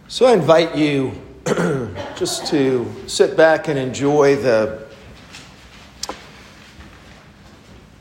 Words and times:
So 0.09 0.27
I 0.27 0.33
invite 0.33 0.75
you 0.75 1.13
just 2.17 2.47
to 2.47 2.93
sit 3.07 3.37
back 3.37 3.69
and 3.69 3.79
enjoy 3.79 4.35
the 4.35 4.89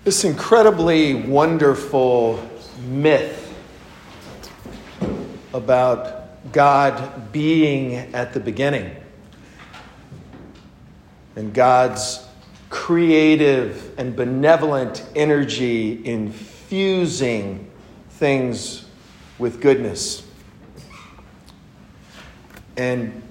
this 0.03 0.23
incredibly 0.23 1.13
wonderful 1.13 2.41
myth 2.87 3.53
about 5.53 6.51
God 6.51 7.31
being 7.31 7.95
at 8.15 8.33
the 8.33 8.39
beginning 8.39 8.95
and 11.35 11.53
God's 11.53 12.26
creative 12.77 13.97
and 13.97 14.15
benevolent 14.15 15.03
energy 15.15 15.99
infusing 16.05 17.69
things 18.11 18.85
with 19.39 19.59
goodness. 19.59 20.23
And 22.77 23.23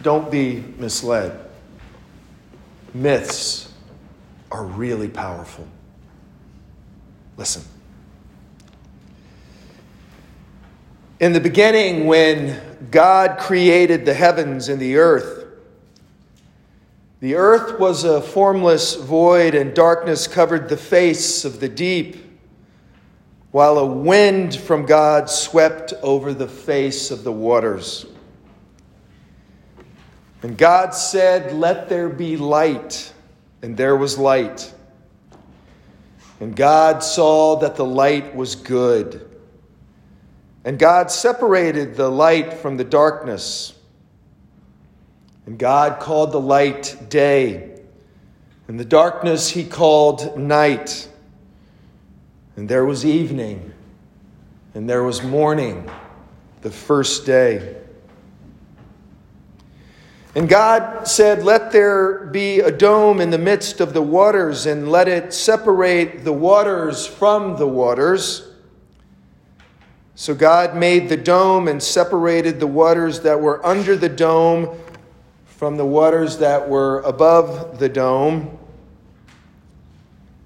don't 0.00 0.30
be 0.30 0.64
misled. 0.78 1.38
Myths 2.94 3.72
are 4.50 4.64
really 4.64 5.08
powerful. 5.08 5.68
Listen. 7.36 7.62
In 11.20 11.34
the 11.34 11.40
beginning, 11.40 12.06
when 12.06 12.58
God 12.90 13.38
created 13.38 14.06
the 14.06 14.14
heavens 14.14 14.70
and 14.70 14.80
the 14.80 14.96
earth, 14.96 15.39
the 17.20 17.34
earth 17.34 17.78
was 17.78 18.04
a 18.04 18.20
formless 18.20 18.94
void, 18.94 19.54
and 19.54 19.74
darkness 19.74 20.26
covered 20.26 20.68
the 20.68 20.76
face 20.76 21.44
of 21.44 21.60
the 21.60 21.68
deep, 21.68 22.16
while 23.50 23.78
a 23.78 23.86
wind 23.86 24.54
from 24.54 24.86
God 24.86 25.28
swept 25.28 25.92
over 26.02 26.32
the 26.32 26.48
face 26.48 27.10
of 27.10 27.22
the 27.22 27.32
waters. 27.32 28.06
And 30.42 30.56
God 30.56 30.94
said, 30.94 31.52
Let 31.52 31.88
there 31.88 32.08
be 32.08 32.36
light. 32.36 33.12
And 33.62 33.76
there 33.76 33.96
was 33.96 34.18
light. 34.18 34.72
And 36.40 36.56
God 36.56 37.02
saw 37.02 37.56
that 37.56 37.76
the 37.76 37.84
light 37.84 38.34
was 38.34 38.54
good. 38.54 39.28
And 40.64 40.78
God 40.78 41.10
separated 41.10 41.94
the 41.94 42.08
light 42.08 42.54
from 42.54 42.78
the 42.78 42.84
darkness. 42.84 43.74
And 45.50 45.58
God 45.58 45.98
called 45.98 46.30
the 46.30 46.40
light 46.40 46.96
day. 47.08 47.76
And 48.68 48.78
the 48.78 48.84
darkness 48.84 49.48
he 49.48 49.64
called 49.64 50.38
night. 50.38 51.08
And 52.54 52.68
there 52.68 52.84
was 52.84 53.04
evening. 53.04 53.74
And 54.74 54.88
there 54.88 55.02
was 55.02 55.24
morning, 55.24 55.90
the 56.62 56.70
first 56.70 57.26
day. 57.26 57.74
And 60.36 60.48
God 60.48 61.08
said, 61.08 61.42
Let 61.42 61.72
there 61.72 62.26
be 62.26 62.60
a 62.60 62.70
dome 62.70 63.20
in 63.20 63.30
the 63.30 63.36
midst 63.36 63.80
of 63.80 63.92
the 63.92 64.02
waters, 64.02 64.66
and 64.66 64.88
let 64.88 65.08
it 65.08 65.34
separate 65.34 66.22
the 66.22 66.32
waters 66.32 67.08
from 67.08 67.56
the 67.56 67.66
waters. 67.66 68.46
So 70.14 70.32
God 70.32 70.76
made 70.76 71.08
the 71.08 71.16
dome 71.16 71.66
and 71.66 71.82
separated 71.82 72.60
the 72.60 72.68
waters 72.68 73.18
that 73.22 73.40
were 73.40 73.66
under 73.66 73.96
the 73.96 74.08
dome 74.08 74.78
from 75.60 75.76
the 75.76 75.84
waters 75.84 76.38
that 76.38 76.70
were 76.70 77.00
above 77.00 77.78
the 77.78 77.86
dome. 77.86 78.58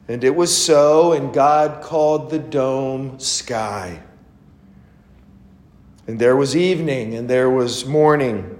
And 0.08 0.24
it 0.24 0.34
was 0.34 0.52
so, 0.52 1.12
and 1.12 1.32
God 1.32 1.84
called 1.84 2.30
the 2.30 2.40
dome 2.40 3.20
sky. 3.20 4.02
And 6.08 6.18
there 6.18 6.34
was 6.34 6.56
evening, 6.56 7.14
and 7.14 7.30
there 7.30 7.48
was 7.48 7.86
morning 7.86 8.58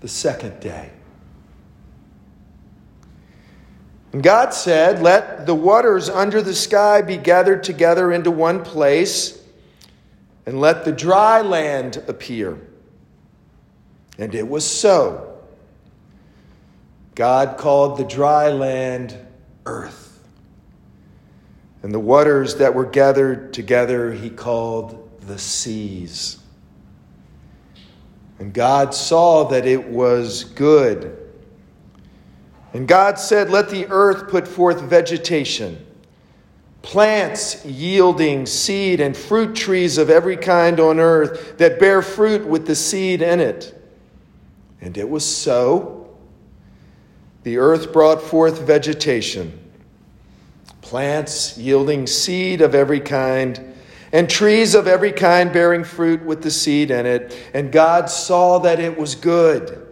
the 0.00 0.06
second 0.06 0.60
day. 0.60 0.92
And 4.12 4.22
God 4.22 4.54
said, 4.54 5.02
Let 5.02 5.46
the 5.46 5.54
waters 5.56 6.08
under 6.08 6.40
the 6.40 6.54
sky 6.54 7.02
be 7.02 7.16
gathered 7.16 7.64
together 7.64 8.12
into 8.12 8.30
one 8.30 8.62
place, 8.62 9.42
and 10.46 10.60
let 10.60 10.84
the 10.84 10.92
dry 10.92 11.40
land 11.40 12.04
appear. 12.06 12.60
And 14.18 14.34
it 14.34 14.46
was 14.46 14.68
so. 14.68 15.38
God 17.14 17.56
called 17.56 17.98
the 17.98 18.04
dry 18.04 18.50
land 18.50 19.16
earth. 19.64 20.20
And 21.82 21.92
the 21.92 22.00
waters 22.00 22.56
that 22.56 22.74
were 22.74 22.86
gathered 22.86 23.52
together, 23.52 24.12
he 24.12 24.30
called 24.30 25.20
the 25.26 25.38
seas. 25.38 26.38
And 28.38 28.52
God 28.52 28.94
saw 28.94 29.44
that 29.44 29.66
it 29.66 29.88
was 29.88 30.44
good. 30.44 31.16
And 32.72 32.86
God 32.86 33.18
said, 33.18 33.50
Let 33.50 33.70
the 33.70 33.86
earth 33.88 34.28
put 34.28 34.46
forth 34.46 34.80
vegetation, 34.80 35.84
plants 36.82 37.64
yielding 37.64 38.46
seed, 38.46 39.00
and 39.00 39.16
fruit 39.16 39.56
trees 39.56 39.98
of 39.98 40.10
every 40.10 40.36
kind 40.36 40.78
on 40.78 41.00
earth 41.00 41.58
that 41.58 41.80
bear 41.80 42.02
fruit 42.02 42.46
with 42.46 42.66
the 42.66 42.76
seed 42.76 43.22
in 43.22 43.40
it. 43.40 43.77
And 44.80 44.96
it 44.96 45.08
was 45.08 45.24
so. 45.24 46.16
The 47.42 47.58
earth 47.58 47.92
brought 47.92 48.20
forth 48.20 48.60
vegetation, 48.60 49.58
plants 50.82 51.56
yielding 51.56 52.06
seed 52.06 52.60
of 52.60 52.74
every 52.74 53.00
kind 53.00 53.74
and 54.12 54.28
trees 54.28 54.74
of 54.74 54.86
every 54.86 55.12
kind 55.12 55.52
bearing 55.52 55.84
fruit 55.84 56.24
with 56.24 56.42
the 56.42 56.50
seed 56.50 56.90
in 56.90 57.06
it. 57.06 57.36
And 57.52 57.70
God 57.70 58.08
saw 58.10 58.58
that 58.60 58.80
it 58.80 58.98
was 58.98 59.14
good. 59.14 59.86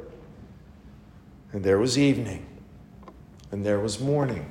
And 1.53 1.63
there 1.63 1.79
was 1.79 1.99
evening, 1.99 2.47
and 3.51 3.65
there 3.65 3.81
was 3.81 4.01
morning, 4.01 4.51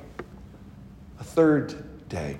a 1.20 1.24
third 1.24 2.08
day. 2.08 2.38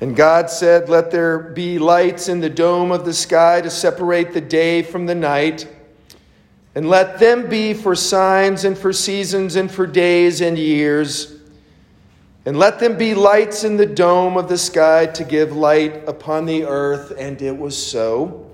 And 0.00 0.14
God 0.14 0.50
said, 0.50 0.88
Let 0.88 1.10
there 1.10 1.38
be 1.38 1.78
lights 1.78 2.28
in 2.28 2.40
the 2.40 2.50
dome 2.50 2.92
of 2.92 3.04
the 3.04 3.14
sky 3.14 3.60
to 3.60 3.70
separate 3.70 4.32
the 4.32 4.40
day 4.40 4.82
from 4.82 5.06
the 5.06 5.14
night, 5.14 5.68
and 6.74 6.88
let 6.88 7.18
them 7.18 7.48
be 7.48 7.74
for 7.74 7.94
signs 7.94 8.64
and 8.64 8.76
for 8.76 8.92
seasons 8.92 9.56
and 9.56 9.70
for 9.70 9.86
days 9.86 10.40
and 10.40 10.58
years 10.58 11.36
and 12.46 12.56
let 12.56 12.78
them 12.78 12.96
be 12.96 13.12
lights 13.12 13.64
in 13.64 13.76
the 13.76 13.86
dome 13.86 14.36
of 14.36 14.48
the 14.48 14.56
sky 14.56 15.04
to 15.06 15.24
give 15.24 15.56
light 15.56 16.08
upon 16.08 16.46
the 16.46 16.64
earth. 16.64 17.12
And 17.18 17.42
it 17.42 17.58
was 17.58 17.76
so. 17.76 18.48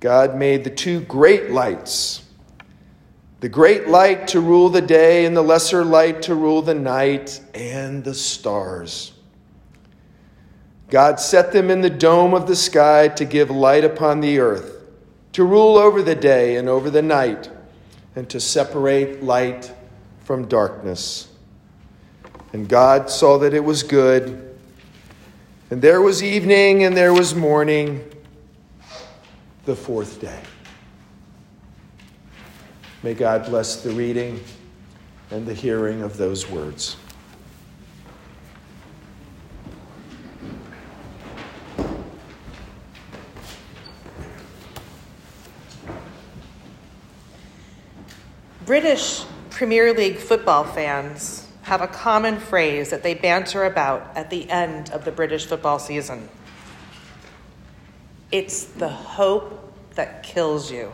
God 0.00 0.36
made 0.36 0.64
the 0.64 0.70
two 0.70 1.00
great 1.02 1.50
lights 1.50 2.22
the 3.40 3.50
great 3.50 3.86
light 3.86 4.28
to 4.28 4.40
rule 4.40 4.70
the 4.70 4.80
day, 4.80 5.26
and 5.26 5.36
the 5.36 5.42
lesser 5.42 5.84
light 5.84 6.22
to 6.22 6.34
rule 6.34 6.62
the 6.62 6.74
night, 6.74 7.38
and 7.54 8.02
the 8.02 8.14
stars. 8.14 9.12
God 10.88 11.18
set 11.18 11.52
them 11.52 11.70
in 11.70 11.80
the 11.80 11.90
dome 11.90 12.32
of 12.32 12.46
the 12.46 12.56
sky 12.56 13.08
to 13.08 13.24
give 13.24 13.50
light 13.50 13.84
upon 13.84 14.20
the 14.20 14.38
earth, 14.38 14.84
to 15.32 15.44
rule 15.44 15.76
over 15.76 16.02
the 16.02 16.14
day 16.14 16.56
and 16.56 16.68
over 16.68 16.90
the 16.90 17.02
night, 17.02 17.50
and 18.14 18.28
to 18.30 18.38
separate 18.38 19.22
light 19.22 19.72
from 20.24 20.46
darkness. 20.46 21.28
And 22.52 22.68
God 22.68 23.10
saw 23.10 23.38
that 23.38 23.52
it 23.52 23.64
was 23.64 23.82
good. 23.82 24.56
And 25.70 25.82
there 25.82 26.00
was 26.00 26.22
evening 26.22 26.84
and 26.84 26.96
there 26.96 27.12
was 27.12 27.34
morning, 27.34 28.08
the 29.64 29.74
fourth 29.74 30.20
day. 30.20 30.40
May 33.02 33.14
God 33.14 33.44
bless 33.46 33.82
the 33.82 33.90
reading 33.90 34.42
and 35.30 35.44
the 35.44 35.54
hearing 35.54 36.02
of 36.02 36.16
those 36.16 36.48
words. 36.48 36.96
British 48.66 49.24
Premier 49.50 49.94
League 49.94 50.16
football 50.16 50.64
fans 50.64 51.46
have 51.62 51.82
a 51.82 51.86
common 51.86 52.40
phrase 52.40 52.90
that 52.90 53.04
they 53.04 53.14
banter 53.14 53.64
about 53.64 54.10
at 54.16 54.28
the 54.28 54.50
end 54.50 54.90
of 54.90 55.04
the 55.04 55.12
British 55.12 55.46
football 55.46 55.78
season. 55.78 56.28
It's 58.32 58.64
the 58.64 58.88
hope 58.88 59.72
that 59.94 60.24
kills 60.24 60.72
you. 60.72 60.90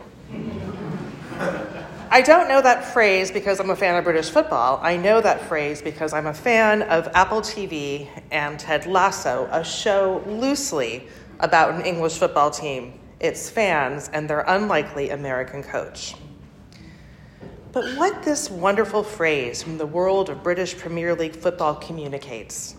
I 2.11 2.21
don't 2.21 2.47
know 2.47 2.61
that 2.61 2.93
phrase 2.93 3.31
because 3.31 3.59
I'm 3.59 3.71
a 3.71 3.75
fan 3.75 3.95
of 3.95 4.03
British 4.03 4.29
football. 4.29 4.79
I 4.83 4.95
know 4.95 5.19
that 5.19 5.41
phrase 5.41 5.81
because 5.81 6.13
I'm 6.13 6.27
a 6.27 6.33
fan 6.33 6.83
of 6.83 7.07
Apple 7.15 7.41
TV 7.41 8.07
and 8.29 8.59
Ted 8.59 8.85
Lasso, 8.85 9.49
a 9.51 9.63
show 9.63 10.23
loosely 10.27 11.07
about 11.39 11.73
an 11.73 11.81
English 11.87 12.19
football 12.19 12.51
team, 12.51 12.99
its 13.19 13.49
fans, 13.49 14.11
and 14.13 14.29
their 14.29 14.41
unlikely 14.41 15.09
American 15.09 15.63
coach. 15.63 16.13
But 17.73 17.97
what 17.97 18.21
this 18.21 18.51
wonderful 18.51 19.01
phrase 19.01 19.63
from 19.63 19.79
the 19.79 19.85
world 19.87 20.29
of 20.29 20.43
British 20.43 20.77
Premier 20.77 21.15
League 21.15 21.35
football 21.35 21.73
communicates 21.73 22.75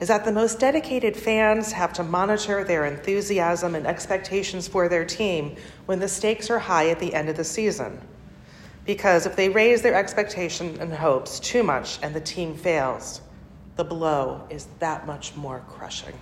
is 0.00 0.08
that 0.08 0.24
the 0.24 0.32
most 0.32 0.58
dedicated 0.58 1.14
fans 1.14 1.72
have 1.72 1.92
to 1.92 2.02
monitor 2.02 2.64
their 2.64 2.86
enthusiasm 2.86 3.74
and 3.74 3.86
expectations 3.86 4.66
for 4.66 4.88
their 4.88 5.04
team 5.04 5.56
when 5.84 5.98
the 5.98 6.08
stakes 6.08 6.48
are 6.48 6.58
high 6.58 6.88
at 6.88 6.98
the 6.98 7.12
end 7.12 7.28
of 7.28 7.36
the 7.36 7.44
season. 7.44 8.00
Because 8.86 9.26
if 9.26 9.36
they 9.36 9.50
raise 9.50 9.82
their 9.82 9.94
expectations 9.94 10.78
and 10.78 10.90
hopes 10.90 11.38
too 11.38 11.62
much 11.62 11.98
and 12.02 12.14
the 12.14 12.20
team 12.20 12.54
fails, 12.54 13.20
the 13.76 13.84
blow 13.84 14.46
is 14.48 14.68
that 14.78 15.06
much 15.06 15.36
more 15.36 15.62
crushing. 15.68 16.18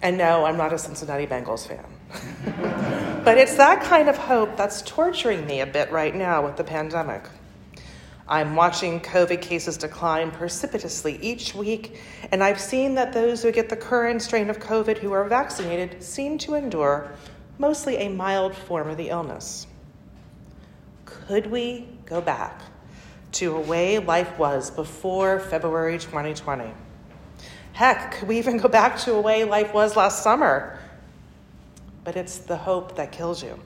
And 0.00 0.16
no, 0.16 0.44
I'm 0.44 0.56
not 0.56 0.72
a 0.72 0.78
Cincinnati 0.78 1.26
Bengals 1.26 1.66
fan. 1.66 1.97
but 3.24 3.38
it's 3.38 3.56
that 3.56 3.82
kind 3.82 4.08
of 4.08 4.16
hope 4.16 4.56
that's 4.56 4.82
torturing 4.82 5.46
me 5.46 5.60
a 5.60 5.66
bit 5.66 5.90
right 5.90 6.14
now 6.14 6.44
with 6.44 6.56
the 6.56 6.64
pandemic. 6.64 7.28
I'm 8.28 8.54
watching 8.54 9.00
COVID 9.00 9.40
cases 9.40 9.78
decline 9.78 10.30
precipitously 10.30 11.18
each 11.22 11.54
week, 11.54 11.98
and 12.30 12.44
I've 12.44 12.60
seen 12.60 12.94
that 12.96 13.14
those 13.14 13.42
who 13.42 13.50
get 13.50 13.70
the 13.70 13.76
current 13.76 14.20
strain 14.20 14.50
of 14.50 14.58
COVID 14.58 14.98
who 14.98 15.12
are 15.12 15.24
vaccinated 15.24 16.02
seem 16.02 16.36
to 16.38 16.54
endure 16.54 17.10
mostly 17.58 17.96
a 17.96 18.08
mild 18.08 18.54
form 18.54 18.90
of 18.90 18.98
the 18.98 19.08
illness. 19.08 19.66
Could 21.06 21.46
we 21.46 21.88
go 22.04 22.20
back 22.20 22.60
to 23.32 23.56
a 23.56 23.60
way 23.60 23.98
life 23.98 24.38
was 24.38 24.70
before 24.70 25.40
February 25.40 25.98
2020? 25.98 26.70
Heck, 27.72 28.12
could 28.12 28.28
we 28.28 28.38
even 28.38 28.58
go 28.58 28.68
back 28.68 28.98
to 28.98 29.14
a 29.14 29.20
way 29.20 29.44
life 29.44 29.72
was 29.72 29.96
last 29.96 30.22
summer? 30.22 30.77
But 32.08 32.16
it's 32.16 32.38
the 32.38 32.56
hope 32.56 32.96
that 32.96 33.12
kills 33.12 33.42
you. 33.42 33.60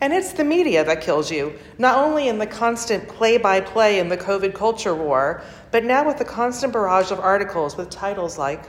And 0.00 0.14
it's 0.14 0.32
the 0.32 0.44
media 0.44 0.82
that 0.82 1.02
kills 1.02 1.30
you, 1.30 1.58
not 1.76 1.98
only 1.98 2.28
in 2.28 2.38
the 2.38 2.46
constant 2.46 3.06
play 3.06 3.36
by 3.36 3.60
play 3.60 3.98
in 3.98 4.08
the 4.08 4.16
COVID 4.16 4.54
culture 4.54 4.94
war, 4.94 5.42
but 5.72 5.84
now 5.84 6.06
with 6.06 6.16
the 6.16 6.24
constant 6.24 6.72
barrage 6.72 7.10
of 7.10 7.20
articles 7.20 7.76
with 7.76 7.90
titles 7.90 8.38
like 8.38 8.64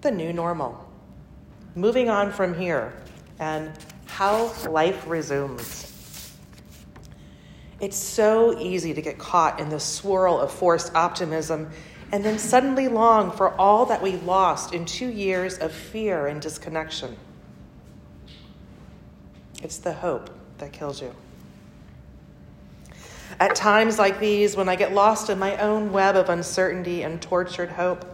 The 0.00 0.10
New 0.10 0.32
Normal, 0.32 0.84
Moving 1.76 2.08
On 2.08 2.32
From 2.32 2.58
Here, 2.58 2.92
and 3.38 3.70
How 4.06 4.52
Life 4.68 5.04
Resumes. 5.06 6.32
It's 7.78 7.96
so 7.96 8.58
easy 8.58 8.92
to 8.94 9.00
get 9.00 9.16
caught 9.16 9.60
in 9.60 9.68
the 9.68 9.78
swirl 9.78 10.40
of 10.40 10.50
forced 10.50 10.92
optimism 10.96 11.70
and 12.10 12.24
then 12.24 12.38
suddenly 12.38 12.88
long 12.88 13.30
for 13.30 13.54
all 13.60 13.86
that 13.86 14.02
we 14.02 14.16
lost 14.16 14.74
in 14.74 14.84
two 14.84 15.08
years 15.08 15.58
of 15.58 15.70
fear 15.70 16.26
and 16.26 16.40
disconnection. 16.40 17.16
It's 19.62 19.78
the 19.78 19.92
hope 19.92 20.30
that 20.58 20.72
kills 20.72 21.02
you. 21.02 21.14
At 23.40 23.54
times 23.54 23.98
like 23.98 24.18
these, 24.18 24.56
when 24.56 24.68
I 24.68 24.76
get 24.76 24.92
lost 24.92 25.30
in 25.30 25.38
my 25.38 25.56
own 25.58 25.92
web 25.92 26.16
of 26.16 26.28
uncertainty 26.28 27.02
and 27.02 27.20
tortured 27.20 27.70
hope, 27.70 28.04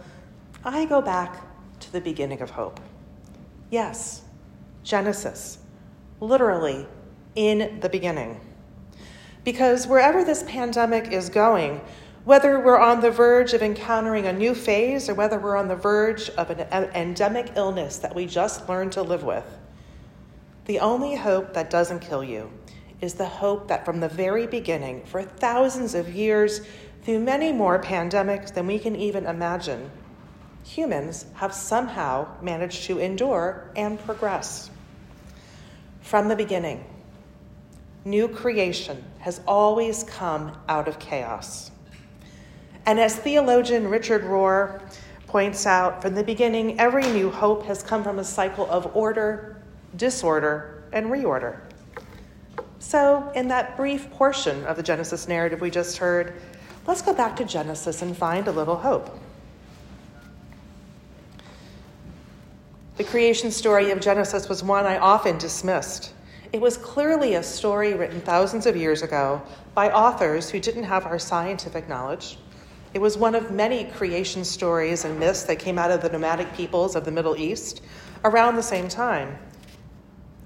I 0.63 0.85
go 0.85 1.01
back 1.01 1.41
to 1.79 1.91
the 1.91 2.01
beginning 2.01 2.41
of 2.41 2.49
hope. 2.49 2.79
Yes, 3.69 4.23
Genesis, 4.83 5.59
literally 6.19 6.85
in 7.35 7.79
the 7.79 7.89
beginning. 7.89 8.39
Because 9.43 9.87
wherever 9.87 10.23
this 10.23 10.43
pandemic 10.43 11.11
is 11.11 11.29
going, 11.29 11.81
whether 12.25 12.59
we're 12.59 12.79
on 12.79 13.01
the 13.01 13.11
verge 13.11 13.53
of 13.53 13.61
encountering 13.61 14.25
a 14.25 14.33
new 14.33 14.55
phase 14.55 15.07
or 15.07 15.13
whether 15.13 15.39
we're 15.39 15.55
on 15.55 15.67
the 15.67 15.75
verge 15.75 16.29
of 16.31 16.49
an 16.49 16.59
endemic 16.95 17.51
illness 17.55 17.97
that 17.99 18.15
we 18.15 18.25
just 18.25 18.67
learned 18.67 18.91
to 18.93 19.03
live 19.03 19.23
with, 19.23 19.45
the 20.65 20.79
only 20.79 21.15
hope 21.15 21.53
that 21.53 21.69
doesn't 21.69 21.99
kill 21.99 22.23
you 22.23 22.51
is 23.01 23.13
the 23.13 23.25
hope 23.25 23.67
that 23.67 23.85
from 23.85 23.99
the 23.99 24.09
very 24.09 24.47
beginning, 24.47 25.05
for 25.05 25.21
thousands 25.21 25.93
of 25.93 26.13
years, 26.13 26.61
through 27.03 27.19
many 27.19 27.51
more 27.51 27.81
pandemics 27.81 28.53
than 28.53 28.65
we 28.65 28.79
can 28.79 28.95
even 28.95 29.25
imagine, 29.25 29.91
humans 30.63 31.27
have 31.35 31.53
somehow 31.53 32.27
managed 32.41 32.85
to 32.85 32.97
endure 32.97 33.69
and 33.75 33.99
progress. 33.99 34.71
From 36.01 36.27
the 36.27 36.35
beginning, 36.35 36.83
new 38.03 38.27
creation 38.27 39.03
has 39.19 39.41
always 39.47 40.03
come 40.03 40.57
out 40.67 40.87
of 40.87 40.97
chaos. 40.97 41.69
And 42.87 42.99
as 42.99 43.15
theologian 43.15 43.87
Richard 43.87 44.23
Rohr 44.23 44.81
points 45.27 45.65
out, 45.65 46.01
from 46.01 46.15
the 46.15 46.23
beginning, 46.23 46.79
every 46.79 47.03
new 47.03 47.29
hope 47.29 47.65
has 47.65 47.83
come 47.83 48.03
from 48.03 48.19
a 48.19 48.23
cycle 48.23 48.69
of 48.69 48.95
order 48.95 49.61
disorder, 49.97 50.83
and 50.91 51.07
reorder. 51.07 51.59
So, 52.79 53.31
in 53.35 53.47
that 53.47 53.75
brief 53.75 54.09
portion 54.11 54.63
of 54.65 54.77
the 54.77 54.83
Genesis 54.83 55.27
narrative 55.27 55.61
we 55.61 55.69
just 55.69 55.97
heard, 55.97 56.39
let's 56.87 57.01
go 57.01 57.13
back 57.13 57.35
to 57.37 57.45
Genesis 57.45 58.01
and 58.01 58.15
find 58.15 58.47
a 58.47 58.51
little 58.51 58.77
hope. 58.77 59.19
The 62.97 63.03
creation 63.03 63.51
story 63.51 63.91
of 63.91 63.99
Genesis 63.99 64.47
was 64.47 64.63
one 64.63 64.85
I 64.85 64.99
often 64.99 65.37
dismissed. 65.37 66.13
It 66.53 66.61
was 66.61 66.77
clearly 66.77 67.35
a 67.35 67.43
story 67.43 67.93
written 67.93 68.21
thousands 68.21 68.65
of 68.65 68.77
years 68.77 69.01
ago 69.01 69.41
by 69.73 69.91
authors 69.91 70.49
who 70.49 70.61
didn't 70.61 70.83
have 70.83 71.05
our 71.05 71.19
scientific 71.19 71.89
knowledge. 71.89 72.37
It 72.93 72.99
was 72.99 73.17
one 73.17 73.35
of 73.35 73.51
many 73.51 73.83
creation 73.83 74.45
stories 74.45 75.03
and 75.03 75.19
myths 75.19 75.43
that 75.43 75.57
came 75.59 75.77
out 75.77 75.91
of 75.91 76.01
the 76.01 76.07
nomadic 76.07 76.53
peoples 76.53 76.95
of 76.95 77.03
the 77.03 77.11
Middle 77.11 77.35
East 77.35 77.81
around 78.23 78.55
the 78.55 78.63
same 78.63 78.87
time. 78.87 79.37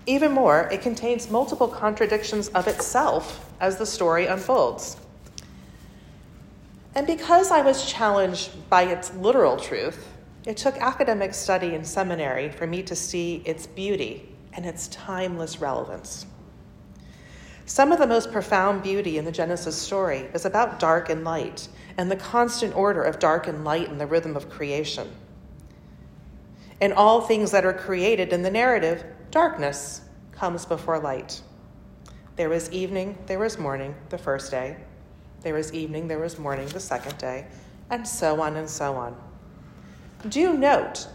Even 0.09 0.31
more, 0.31 0.67
it 0.71 0.81
contains 0.81 1.29
multiple 1.29 1.67
contradictions 1.67 2.47
of 2.47 2.67
itself 2.67 3.47
as 3.59 3.77
the 3.77 3.85
story 3.85 4.25
unfolds. 4.25 4.97
And 6.95 7.05
because 7.05 7.51
I 7.51 7.61
was 7.61 7.85
challenged 7.85 8.67
by 8.71 8.85
its 8.85 9.13
literal 9.13 9.55
truth, 9.55 10.07
it 10.47 10.57
took 10.57 10.75
academic 10.77 11.35
study 11.35 11.75
in 11.75 11.85
seminary 11.85 12.49
for 12.49 12.65
me 12.65 12.81
to 12.83 12.95
see 12.95 13.43
its 13.45 13.67
beauty 13.67 14.27
and 14.53 14.65
its 14.65 14.87
timeless 14.87 15.61
relevance. 15.61 16.25
Some 17.67 17.91
of 17.91 17.99
the 17.99 18.07
most 18.07 18.31
profound 18.31 18.81
beauty 18.81 19.19
in 19.19 19.25
the 19.25 19.31
Genesis 19.31 19.79
story 19.79 20.27
is 20.33 20.43
about 20.43 20.79
dark 20.79 21.09
and 21.11 21.23
light 21.23 21.67
and 21.99 22.09
the 22.09 22.15
constant 22.15 22.75
order 22.75 23.03
of 23.03 23.19
dark 23.19 23.45
and 23.45 23.63
light 23.63 23.89
in 23.89 23.99
the 23.99 24.07
rhythm 24.07 24.35
of 24.35 24.49
creation. 24.49 25.07
In 26.81 26.93
all 26.93 27.21
things 27.21 27.51
that 27.51 27.63
are 27.63 27.73
created 27.73 28.33
in 28.33 28.41
the 28.41 28.49
narrative, 28.49 29.05
darkness 29.31 30.01
comes 30.31 30.65
before 30.65 30.99
light. 30.99 31.41
There 32.35 32.49
was 32.49 32.71
evening, 32.71 33.17
there 33.25 33.39
was 33.39 33.57
morning 33.57 33.95
the 34.09 34.17
first 34.17 34.51
day. 34.51 34.77
There 35.41 35.53
was 35.53 35.73
evening, 35.73 36.07
there 36.07 36.19
was 36.19 36.39
morning 36.39 36.67
the 36.67 36.79
second 36.79 37.17
day, 37.17 37.47
and 37.89 38.07
so 38.07 38.41
on 38.41 38.55
and 38.55 38.69
so 38.69 38.95
on. 38.95 39.15
Do 40.27 40.53
note 40.53 41.07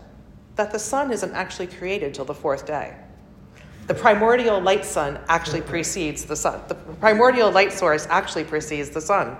that 0.57 0.71
the 0.71 0.79
sun 0.79 1.13
isn't 1.13 1.33
actually 1.33 1.67
created 1.67 2.15
till 2.15 2.25
the 2.25 2.35
fourth 2.35 2.67
day. 2.67 2.97
The 3.87 3.95
primordial 3.95 4.61
light 4.61 4.85
sun 4.85 5.19
actually 5.29 5.61
precedes 5.73 6.25
the 6.25 6.37
sun. 6.37 6.63
The 6.69 6.75
primordial 6.75 7.51
light 7.51 7.73
source 7.73 8.07
actually 8.09 8.45
precedes 8.45 8.91
the 8.91 9.01
sun. 9.01 9.37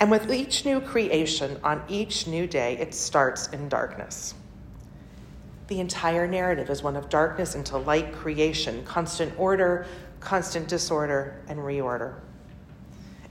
And 0.00 0.10
with 0.10 0.32
each 0.32 0.64
new 0.64 0.80
creation 0.80 1.58
on 1.62 1.82
each 1.88 2.26
new 2.26 2.46
day, 2.46 2.76
it 2.78 2.94
starts 2.94 3.48
in 3.48 3.68
darkness. 3.68 4.34
The 5.68 5.80
entire 5.80 6.26
narrative 6.26 6.70
is 6.70 6.82
one 6.82 6.96
of 6.96 7.10
darkness 7.10 7.54
into 7.54 7.76
light 7.76 8.12
creation, 8.12 8.82
constant 8.84 9.38
order, 9.38 9.86
constant 10.18 10.66
disorder, 10.66 11.42
and 11.46 11.58
reorder. 11.58 12.14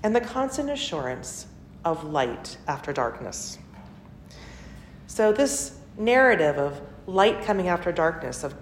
And 0.04 0.16
the 0.16 0.22
constant 0.22 0.70
assurance 0.70 1.48
of 1.84 2.04
light 2.04 2.58
after 2.68 2.94
darkness. 2.94 3.58
So, 5.08 5.34
this 5.34 5.80
narrative 5.98 6.58
of 6.60 6.80
light 7.08 7.44
coming 7.44 7.70
after 7.70 7.92
darkness, 7.92 8.44
of 8.44 8.56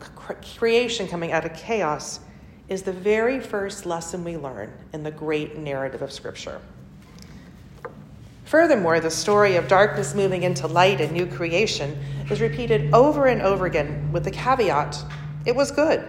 creation 0.57 1.07
coming 1.07 1.33
out 1.33 1.45
of 1.45 1.53
chaos, 1.53 2.21
is 2.69 2.83
the 2.83 2.93
very 2.93 3.41
first 3.41 3.85
lesson 3.85 4.23
we 4.23 4.37
learn 4.37 4.71
in 4.93 5.03
the 5.03 5.11
great 5.11 5.57
narrative 5.57 6.01
of 6.01 6.13
Scripture. 6.13 6.61
Furthermore, 8.45 8.99
the 8.99 9.11
story 9.11 9.55
of 9.55 9.67
darkness 9.67 10.15
moving 10.15 10.43
into 10.43 10.65
light 10.67 11.01
and 11.01 11.11
new 11.11 11.25
creation 11.25 11.97
is 12.29 12.41
repeated 12.41 12.93
over 12.93 13.27
and 13.27 13.41
over 13.41 13.65
again 13.65 14.11
with 14.11 14.23
the 14.23 14.31
caveat 14.31 15.03
it 15.45 15.55
was 15.55 15.71
good. 15.71 16.03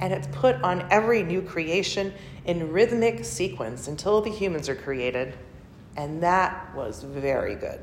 And 0.00 0.12
it's 0.12 0.26
put 0.28 0.56
on 0.62 0.86
every 0.90 1.22
new 1.22 1.42
creation 1.42 2.12
in 2.44 2.72
rhythmic 2.72 3.24
sequence 3.24 3.88
until 3.88 4.20
the 4.20 4.30
humans 4.30 4.68
are 4.68 4.74
created. 4.74 5.34
And 5.96 6.22
that 6.22 6.74
was 6.74 7.02
very 7.02 7.54
good. 7.54 7.80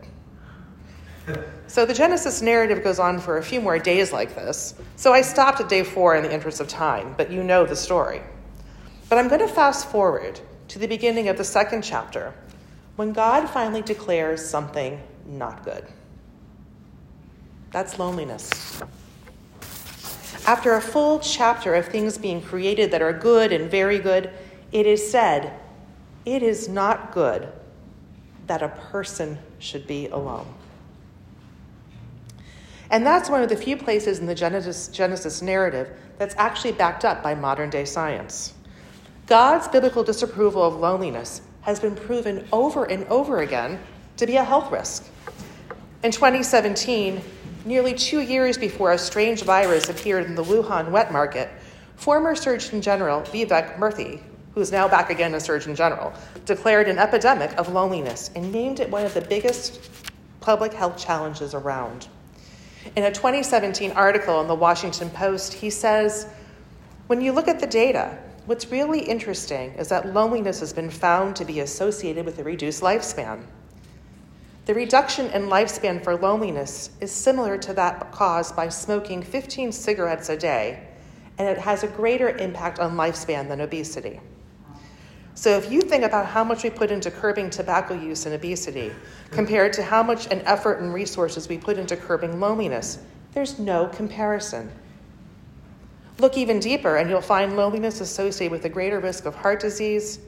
So 1.67 1.85
the 1.85 1.93
Genesis 1.93 2.41
narrative 2.41 2.83
goes 2.83 2.99
on 2.99 3.19
for 3.19 3.37
a 3.37 3.43
few 3.43 3.61
more 3.61 3.79
days 3.79 4.11
like 4.11 4.35
this. 4.35 4.75
So 4.95 5.13
I 5.13 5.21
stopped 5.21 5.61
at 5.61 5.69
day 5.69 5.83
four 5.83 6.15
in 6.15 6.23
the 6.23 6.33
interest 6.33 6.59
of 6.59 6.67
time, 6.67 7.15
but 7.17 7.31
you 7.31 7.43
know 7.43 7.65
the 7.65 7.75
story. 7.75 8.21
But 9.09 9.17
I'm 9.17 9.27
going 9.27 9.39
to 9.39 9.47
fast 9.47 9.89
forward 9.89 10.39
to 10.67 10.79
the 10.79 10.87
beginning 10.87 11.29
of 11.29 11.37
the 11.37 11.43
second 11.43 11.83
chapter 11.83 12.33
when 12.97 13.13
God 13.13 13.49
finally 13.49 13.81
declares 13.81 14.47
something 14.47 15.01
not 15.25 15.63
good. 15.63 15.87
That's 17.73 17.97
loneliness. 17.97 18.81
After 20.45 20.75
a 20.75 20.81
full 20.81 21.19
chapter 21.19 21.73
of 21.73 21.87
things 21.87 22.17
being 22.17 22.41
created 22.41 22.91
that 22.91 23.01
are 23.01 23.11
good 23.11 23.51
and 23.51 23.69
very 23.69 23.97
good, 23.97 24.29
it 24.71 24.85
is 24.85 25.09
said, 25.09 25.59
It 26.23 26.43
is 26.43 26.69
not 26.69 27.11
good 27.11 27.49
that 28.45 28.61
a 28.61 28.69
person 28.69 29.39
should 29.57 29.87
be 29.87 30.07
alone. 30.07 30.47
And 32.91 33.03
that's 33.03 33.27
one 33.27 33.41
of 33.41 33.49
the 33.49 33.55
few 33.55 33.75
places 33.75 34.19
in 34.19 34.27
the 34.27 34.35
Genesis, 34.35 34.87
Genesis 34.89 35.41
narrative 35.41 35.89
that's 36.19 36.35
actually 36.37 36.73
backed 36.73 37.03
up 37.03 37.23
by 37.23 37.33
modern 37.33 37.71
day 37.71 37.85
science. 37.85 38.53
God's 39.25 39.67
biblical 39.67 40.03
disapproval 40.03 40.61
of 40.61 40.75
loneliness 40.75 41.41
has 41.61 41.79
been 41.79 41.95
proven 41.95 42.47
over 42.51 42.83
and 42.85 43.05
over 43.05 43.41
again 43.41 43.79
to 44.17 44.27
be 44.27 44.35
a 44.35 44.43
health 44.43 44.71
risk. 44.71 45.07
In 46.03 46.11
2017, 46.11 47.19
nearly 47.65 47.93
two 47.93 48.21
years 48.21 48.57
before 48.57 48.91
a 48.91 48.97
strange 48.97 49.43
virus 49.43 49.89
appeared 49.89 50.25
in 50.25 50.35
the 50.35 50.43
Wuhan 50.43 50.91
wet 50.91 51.11
market, 51.11 51.49
former 51.95 52.35
Surgeon 52.35 52.81
General 52.81 53.21
Vivek 53.21 53.77
Murthy, 53.77 54.21
who 54.53 54.61
is 54.61 54.71
now 54.71 54.87
back 54.87 55.09
again 55.09 55.33
as 55.33 55.45
Surgeon 55.45 55.75
General, 55.75 56.13
declared 56.45 56.87
an 56.87 56.97
epidemic 56.97 57.57
of 57.57 57.69
loneliness 57.69 58.31
and 58.35 58.51
named 58.51 58.79
it 58.79 58.89
one 58.89 59.05
of 59.05 59.13
the 59.13 59.21
biggest 59.21 59.79
public 60.41 60.73
health 60.73 60.97
challenges 60.97 61.53
around. 61.53 62.07
In 62.95 63.05
a 63.05 63.11
2017 63.11 63.91
article 63.91 64.41
in 64.41 64.47
the 64.47 64.55
Washington 64.55 65.09
Post, 65.09 65.53
he 65.53 65.69
says, 65.69 66.27
When 67.07 67.21
you 67.21 67.31
look 67.31 67.47
at 67.47 67.61
the 67.61 67.67
data, 67.67 68.17
what's 68.45 68.69
really 68.69 68.99
interesting 68.99 69.71
is 69.75 69.87
that 69.87 70.13
loneliness 70.13 70.59
has 70.59 70.73
been 70.73 70.89
found 70.89 71.35
to 71.37 71.45
be 71.45 71.61
associated 71.61 72.25
with 72.25 72.39
a 72.39 72.43
reduced 72.43 72.81
lifespan. 72.81 73.43
The 74.65 74.73
reduction 74.73 75.25
in 75.31 75.47
lifespan 75.47 76.01
for 76.01 76.15
loneliness 76.15 76.91
is 77.01 77.11
similar 77.11 77.57
to 77.57 77.73
that 77.73 78.13
caused 78.13 78.55
by 78.55 78.69
smoking 78.69 79.21
15 79.21 79.73
cigarettes 79.73 80.29
a 80.29 80.37
day, 80.37 80.87
and 81.37 81.49
it 81.49 81.57
has 81.57 81.83
a 81.83 81.87
greater 81.87 82.29
impact 82.37 82.79
on 82.79 82.95
lifespan 82.95 83.49
than 83.49 83.59
obesity. 83.59 84.21
So, 85.35 85.57
if 85.57 85.69
you 85.69 85.81
think 85.81 86.05
about 86.05 86.27
how 86.27 86.45
much 86.45 86.63
we 86.63 86.69
put 86.69 86.91
into 86.91 87.11
curbing 87.11 87.49
tobacco 87.49 87.93
use 87.95 88.25
and 88.25 88.35
obesity 88.35 88.91
compared 89.31 89.73
to 89.73 89.83
how 89.83 90.01
much 90.01 90.27
an 90.27 90.39
effort 90.41 90.79
and 90.79 90.93
resources 90.93 91.49
we 91.49 91.57
put 91.57 91.77
into 91.77 91.97
curbing 91.97 92.39
loneliness, 92.39 92.99
there's 93.33 93.59
no 93.59 93.87
comparison. 93.87 94.71
Look 96.19 96.37
even 96.37 96.61
deeper, 96.61 96.97
and 96.97 97.09
you'll 97.09 97.19
find 97.19 97.57
loneliness 97.57 97.99
associated 97.99 98.51
with 98.51 98.63
a 98.63 98.69
greater 98.69 99.01
risk 99.01 99.25
of 99.25 99.35
heart 99.35 99.59
disease, 99.59 100.19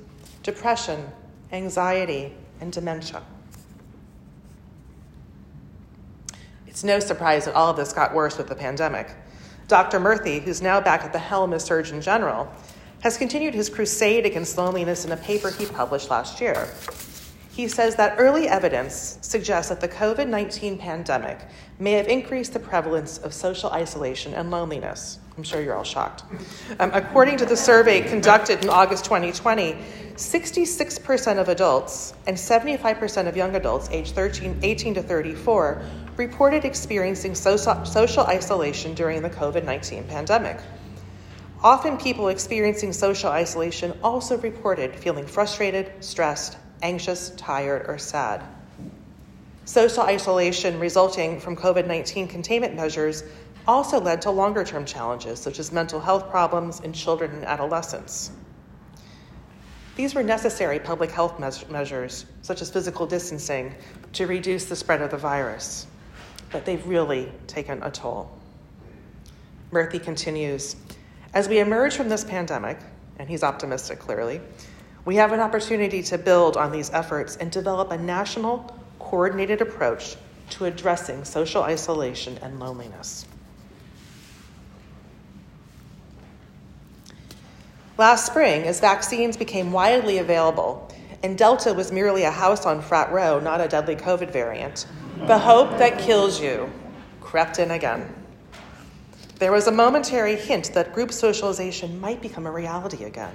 depression, 0.43 1.07
anxiety, 1.53 2.33
and 2.59 2.73
dementia. 2.73 3.21
It's 6.75 6.83
no 6.83 6.99
surprise 6.99 7.45
that 7.45 7.55
all 7.55 7.69
of 7.69 7.77
this 7.77 7.93
got 7.93 8.13
worse 8.13 8.37
with 8.37 8.49
the 8.49 8.55
pandemic. 8.55 9.09
Dr. 9.69 9.97
Murthy, 9.97 10.41
who's 10.41 10.61
now 10.61 10.81
back 10.81 11.05
at 11.05 11.13
the 11.13 11.19
helm 11.19 11.53
as 11.53 11.63
Surgeon 11.63 12.01
General, 12.01 12.51
has 12.99 13.17
continued 13.17 13.53
his 13.53 13.69
crusade 13.69 14.25
against 14.25 14.57
loneliness 14.57 15.05
in 15.05 15.13
a 15.13 15.15
paper 15.15 15.51
he 15.51 15.67
published 15.67 16.09
last 16.09 16.41
year. 16.41 16.67
He 17.49 17.69
says 17.69 17.95
that 17.95 18.15
early 18.17 18.49
evidence 18.49 19.19
suggests 19.21 19.69
that 19.69 19.79
the 19.79 19.87
COVID 19.87 20.27
19 20.27 20.77
pandemic 20.77 21.39
may 21.79 21.93
have 21.93 22.09
increased 22.09 22.51
the 22.51 22.59
prevalence 22.59 23.19
of 23.19 23.33
social 23.33 23.69
isolation 23.69 24.33
and 24.33 24.51
loneliness. 24.51 25.19
I'm 25.37 25.43
sure 25.43 25.61
you're 25.61 25.75
all 25.75 25.83
shocked. 25.83 26.23
Um, 26.79 26.91
according 26.93 27.37
to 27.37 27.45
the 27.45 27.57
survey 27.57 28.01
conducted 28.01 28.63
in 28.63 28.69
August 28.69 29.03
2020, 29.03 29.75
66% 30.15 31.37
of 31.39 31.49
adults 31.49 32.13
and 32.25 32.37
75% 32.37 33.27
of 33.27 33.35
young 33.35 33.53
adults 33.55 33.89
aged 33.91 34.15
13, 34.15 34.59
18 34.63 34.93
to 34.93 35.03
34 35.03 35.81
reported 36.15 36.63
experiencing 36.63 37.35
social, 37.35 38.25
isolation 38.25 38.93
during 38.93 39.21
the 39.21 39.29
COVID 39.29 39.65
19 39.65 40.05
pandemic. 40.05 40.57
Often, 41.61 41.97
people 41.97 42.29
experiencing 42.29 42.93
social 42.93 43.29
isolation 43.29 43.97
also 44.03 44.37
reported 44.37 44.95
feeling 44.95 45.25
frustrated, 45.25 45.91
stressed, 45.99 46.57
anxious, 46.81 47.31
tired, 47.31 47.85
or 47.89 47.97
sad. 47.97 48.41
Social 49.65 50.03
isolation 50.03 50.79
resulting 50.79 51.39
from 51.41 51.57
COVID 51.57 51.87
19 51.87 52.27
containment 52.29 52.75
measures 52.75 53.23
also 53.67 53.99
led 53.99 54.21
to 54.23 54.31
longer 54.31 54.63
term 54.63 54.85
challenges, 54.85 55.39
such 55.39 55.59
as 55.59 55.71
mental 55.71 55.99
health 55.99 56.29
problems 56.29 56.79
in 56.81 56.93
children 56.93 57.31
and 57.31 57.45
adolescents. 57.45 58.31
These 59.95 60.13
were 60.13 60.23
necessary 60.23 60.79
public 60.79 61.11
health 61.11 61.39
measures, 61.69 62.25
such 62.41 62.61
as 62.61 62.69
physical 62.69 63.07
distancing, 63.07 63.75
to 64.13 64.27
reduce 64.27 64.65
the 64.65 64.75
spread 64.75 65.01
of 65.01 65.11
the 65.11 65.17
virus, 65.17 65.87
but 66.51 66.65
they've 66.65 66.85
really 66.85 67.31
taken 67.47 67.81
a 67.81 67.89
toll. 67.89 68.29
Murthy 69.71 70.01
continues 70.01 70.75
as 71.35 71.49
we 71.49 71.59
emerge 71.59 71.97
from 71.97 72.07
this 72.07 72.23
pandemic, 72.23 72.77
and 73.19 73.27
he's 73.27 73.43
optimistic 73.43 73.99
clearly, 73.99 74.39
we 75.03 75.17
have 75.17 75.33
an 75.33 75.41
opportunity 75.41 76.01
to 76.03 76.17
build 76.17 76.55
on 76.55 76.71
these 76.71 76.89
efforts 76.91 77.35
and 77.35 77.51
develop 77.51 77.91
a 77.91 77.97
national, 77.97 78.73
coordinated 78.99 79.59
approach 79.61 80.15
to 80.51 80.63
addressing 80.63 81.25
social 81.25 81.61
isolation 81.61 82.37
and 82.41 82.57
loneliness. 82.57 83.25
Last 87.97 88.25
spring, 88.25 88.63
as 88.63 88.79
vaccines 88.79 89.37
became 89.37 89.71
widely 89.71 90.17
available 90.17 90.91
and 91.25 91.35
Delta 91.35 91.73
was 91.73 91.91
merely 91.91 92.21
a 92.21 92.29
house 92.29 92.67
on 92.67 92.83
Frat 92.83 93.11
Row, 93.11 93.39
not 93.39 93.59
a 93.59 93.67
deadly 93.67 93.95
COVID 93.95 94.29
variant, 94.29 94.85
the 95.25 95.39
hope 95.39 95.71
that 95.79 95.97
kills 95.97 96.39
you 96.39 96.71
crept 97.19 97.57
in 97.57 97.71
again. 97.71 98.13
There 99.39 99.51
was 99.51 99.65
a 99.65 99.71
momentary 99.71 100.35
hint 100.35 100.71
that 100.75 100.93
group 100.93 101.11
socialization 101.11 101.99
might 101.99 102.21
become 102.21 102.45
a 102.45 102.51
reality 102.51 103.05
again. 103.05 103.33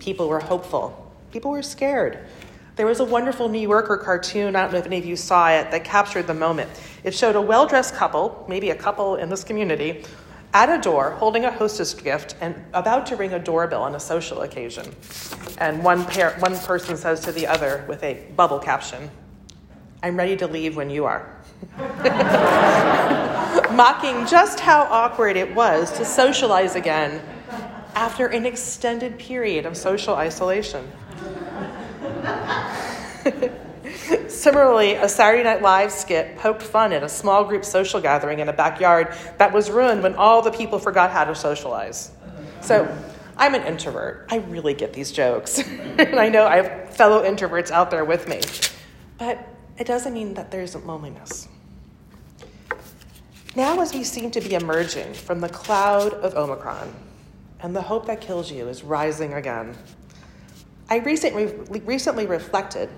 People 0.00 0.28
were 0.28 0.40
hopeful. 0.40 1.12
People 1.30 1.52
were 1.52 1.62
scared. 1.62 2.26
There 2.74 2.86
was 2.86 2.98
a 2.98 3.04
wonderful 3.04 3.48
New 3.48 3.60
Yorker 3.60 3.98
cartoon, 3.98 4.56
I 4.56 4.62
don't 4.62 4.72
know 4.72 4.78
if 4.78 4.86
any 4.86 4.98
of 4.98 5.04
you 5.04 5.14
saw 5.14 5.48
it, 5.50 5.70
that 5.70 5.84
captured 5.84 6.26
the 6.26 6.34
moment. 6.34 6.70
It 7.04 7.14
showed 7.14 7.36
a 7.36 7.40
well 7.40 7.68
dressed 7.68 7.94
couple, 7.94 8.44
maybe 8.48 8.70
a 8.70 8.74
couple 8.74 9.14
in 9.14 9.28
this 9.28 9.44
community, 9.44 10.04
at 10.54 10.68
a 10.68 10.80
door 10.80 11.12
holding 11.12 11.44
a 11.44 11.50
hostess 11.50 11.94
gift 11.94 12.36
and 12.40 12.54
about 12.74 13.06
to 13.06 13.16
ring 13.16 13.32
a 13.32 13.38
doorbell 13.38 13.82
on 13.82 13.94
a 13.94 14.00
social 14.00 14.42
occasion. 14.42 14.94
And 15.58 15.82
one, 15.82 16.04
pair, 16.04 16.36
one 16.40 16.58
person 16.58 16.96
says 16.96 17.20
to 17.20 17.32
the 17.32 17.46
other 17.46 17.84
with 17.88 18.02
a 18.02 18.26
bubble 18.36 18.58
caption, 18.58 19.10
I'm 20.02 20.16
ready 20.16 20.36
to 20.36 20.46
leave 20.46 20.76
when 20.76 20.90
you 20.90 21.04
are. 21.04 21.36
Mocking 23.72 24.26
just 24.26 24.60
how 24.60 24.82
awkward 24.90 25.36
it 25.36 25.54
was 25.54 25.92
to 25.92 26.04
socialize 26.04 26.74
again 26.74 27.22
after 27.94 28.26
an 28.26 28.44
extended 28.44 29.18
period 29.18 29.64
of 29.64 29.76
social 29.76 30.14
isolation. 30.14 30.90
Similarly, 34.42 34.94
a 34.94 35.08
Saturday 35.08 35.44
Night 35.44 35.62
Live 35.62 35.92
skit 35.92 36.36
poked 36.36 36.64
fun 36.64 36.92
at 36.92 37.04
a 37.04 37.08
small 37.08 37.44
group 37.44 37.64
social 37.64 38.00
gathering 38.00 38.40
in 38.40 38.48
a 38.48 38.52
backyard 38.52 39.14
that 39.38 39.52
was 39.52 39.70
ruined 39.70 40.02
when 40.02 40.16
all 40.16 40.42
the 40.42 40.50
people 40.50 40.80
forgot 40.80 41.12
how 41.12 41.22
to 41.22 41.32
socialize. 41.32 42.10
So, 42.60 42.92
I'm 43.36 43.54
an 43.54 43.62
introvert. 43.62 44.26
I 44.32 44.38
really 44.38 44.74
get 44.74 44.92
these 44.92 45.12
jokes. 45.12 45.60
and 45.68 46.18
I 46.18 46.28
know 46.28 46.44
I 46.44 46.56
have 46.56 46.90
fellow 46.90 47.22
introverts 47.22 47.70
out 47.70 47.88
there 47.92 48.04
with 48.04 48.26
me. 48.26 48.40
But 49.16 49.38
it 49.78 49.86
doesn't 49.86 50.12
mean 50.12 50.34
that 50.34 50.50
there 50.50 50.62
isn't 50.62 50.88
loneliness. 50.88 51.46
Now, 53.54 53.80
as 53.80 53.94
we 53.94 54.02
seem 54.02 54.32
to 54.32 54.40
be 54.40 54.54
emerging 54.54 55.14
from 55.14 55.40
the 55.40 55.50
cloud 55.50 56.14
of 56.14 56.34
Omicron, 56.34 56.92
and 57.60 57.76
the 57.76 57.82
hope 57.82 58.06
that 58.06 58.20
kills 58.20 58.50
you 58.50 58.66
is 58.66 58.82
rising 58.82 59.34
again, 59.34 59.76
I 60.90 60.96
recently, 60.96 61.46
recently 61.84 62.26
reflected, 62.26 62.88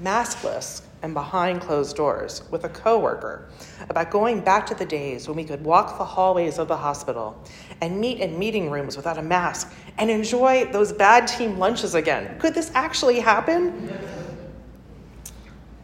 maskless 0.00 0.82
and 1.02 1.14
behind 1.14 1.60
closed 1.60 1.96
doors, 1.96 2.42
with 2.50 2.64
a 2.64 2.68
coworker 2.68 3.48
about 3.88 4.10
going 4.10 4.40
back 4.40 4.64
to 4.66 4.74
the 4.74 4.84
days 4.84 5.26
when 5.26 5.36
we 5.36 5.44
could 5.44 5.62
walk 5.64 5.98
the 5.98 6.04
hallways 6.04 6.58
of 6.58 6.68
the 6.68 6.76
hospital 6.76 7.36
and 7.80 8.00
meet 8.00 8.20
in 8.20 8.38
meeting 8.38 8.70
rooms 8.70 8.96
without 8.96 9.18
a 9.18 9.22
mask 9.22 9.72
and 9.98 10.10
enjoy 10.10 10.64
those 10.66 10.92
bad 10.92 11.26
team 11.26 11.58
lunches 11.58 11.94
again. 11.94 12.38
Could 12.38 12.54
this 12.54 12.70
actually 12.74 13.18
happen? 13.20 13.92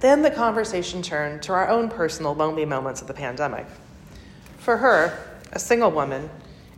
Then 0.01 0.23
the 0.23 0.31
conversation 0.31 1.03
turned 1.03 1.43
to 1.43 1.53
our 1.53 1.69
own 1.69 1.89
personal 1.89 2.35
lonely 2.35 2.65
moments 2.65 3.01
of 3.01 3.09
the 3.09 3.15
pandemic. 3.15 3.67
For 4.59 4.77
her, 4.77 5.19
a 5.53 5.59
single 5.59 5.91
woman, 5.91 6.31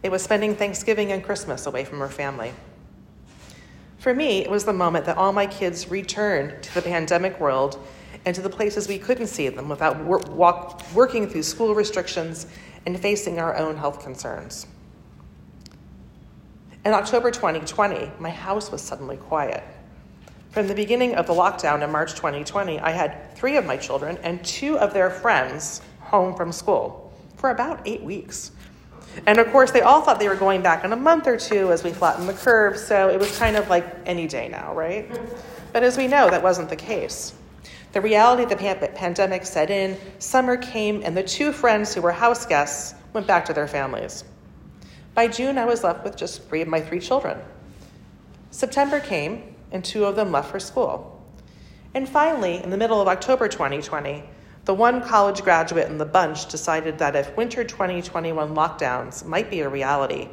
it 0.02 0.10
was 0.10 0.22
spending 0.22 0.54
Thanksgiving 0.54 1.12
and 1.12 1.22
Christmas 1.22 1.66
away 1.66 1.84
from 1.84 1.98
her 1.98 2.08
family. 2.08 2.52
For 4.00 4.14
me, 4.14 4.42
it 4.42 4.50
was 4.50 4.64
the 4.64 4.72
moment 4.72 5.04
that 5.04 5.18
all 5.18 5.30
my 5.30 5.46
kids 5.46 5.90
returned 5.90 6.62
to 6.62 6.74
the 6.74 6.80
pandemic 6.80 7.38
world 7.38 7.78
and 8.24 8.34
to 8.34 8.40
the 8.40 8.48
places 8.48 8.88
we 8.88 8.98
couldn't 8.98 9.26
see 9.26 9.50
them 9.50 9.68
without 9.68 10.02
wor- 10.04 10.24
walk, 10.30 10.82
working 10.94 11.28
through 11.28 11.42
school 11.42 11.74
restrictions 11.74 12.46
and 12.86 12.98
facing 12.98 13.38
our 13.38 13.54
own 13.56 13.76
health 13.76 14.02
concerns. 14.02 14.66
In 16.82 16.94
October 16.94 17.30
2020, 17.30 18.10
my 18.18 18.30
house 18.30 18.72
was 18.72 18.80
suddenly 18.80 19.18
quiet. 19.18 19.62
From 20.50 20.66
the 20.66 20.74
beginning 20.74 21.14
of 21.16 21.26
the 21.26 21.34
lockdown 21.34 21.84
in 21.84 21.92
March 21.92 22.14
2020, 22.14 22.80
I 22.80 22.92
had 22.92 23.36
three 23.36 23.58
of 23.58 23.66
my 23.66 23.76
children 23.76 24.16
and 24.22 24.42
two 24.42 24.78
of 24.78 24.94
their 24.94 25.10
friends 25.10 25.82
home 26.00 26.34
from 26.34 26.52
school 26.52 27.12
for 27.36 27.50
about 27.50 27.82
eight 27.84 28.02
weeks. 28.02 28.52
And 29.26 29.38
of 29.38 29.50
course, 29.50 29.70
they 29.70 29.80
all 29.80 30.02
thought 30.02 30.18
they 30.18 30.28
were 30.28 30.36
going 30.36 30.62
back 30.62 30.84
in 30.84 30.92
a 30.92 30.96
month 30.96 31.26
or 31.26 31.36
two 31.36 31.72
as 31.72 31.82
we 31.82 31.92
flattened 31.92 32.28
the 32.28 32.34
curve, 32.34 32.78
so 32.78 33.08
it 33.08 33.18
was 33.18 33.36
kind 33.38 33.56
of 33.56 33.68
like 33.68 33.84
any 34.06 34.26
day 34.26 34.48
now, 34.48 34.74
right? 34.74 35.10
But 35.72 35.82
as 35.82 35.96
we 35.96 36.06
know, 36.06 36.30
that 36.30 36.42
wasn't 36.42 36.68
the 36.68 36.76
case. 36.76 37.34
The 37.92 38.00
reality 38.00 38.44
of 38.44 38.48
the 38.48 38.90
pandemic 38.94 39.44
set 39.44 39.68
in, 39.68 39.96
summer 40.20 40.56
came, 40.56 41.02
and 41.04 41.16
the 41.16 41.24
two 41.24 41.52
friends 41.52 41.92
who 41.92 42.02
were 42.02 42.12
house 42.12 42.46
guests 42.46 42.94
went 43.12 43.26
back 43.26 43.44
to 43.46 43.52
their 43.52 43.66
families. 43.66 44.24
By 45.14 45.26
June, 45.26 45.58
I 45.58 45.64
was 45.64 45.82
left 45.82 46.04
with 46.04 46.16
just 46.16 46.48
three 46.48 46.62
of 46.62 46.68
my 46.68 46.80
three 46.80 47.00
children. 47.00 47.38
September 48.52 49.00
came, 49.00 49.56
and 49.72 49.84
two 49.84 50.04
of 50.04 50.14
them 50.14 50.30
left 50.30 50.50
for 50.50 50.60
school. 50.60 51.20
And 51.94 52.08
finally, 52.08 52.62
in 52.62 52.70
the 52.70 52.76
middle 52.76 53.00
of 53.00 53.08
October 53.08 53.48
2020, 53.48 54.22
the 54.70 54.74
one 54.74 55.02
college 55.02 55.42
graduate 55.42 55.88
in 55.88 55.98
the 55.98 56.04
bunch 56.04 56.46
decided 56.46 56.96
that 56.96 57.16
if 57.16 57.36
winter 57.36 57.64
2021 57.64 58.54
lockdowns 58.54 59.24
might 59.24 59.50
be 59.50 59.62
a 59.62 59.68
reality, 59.68 60.28